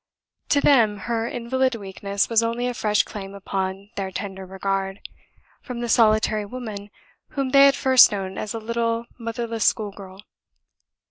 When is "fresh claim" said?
2.73-3.35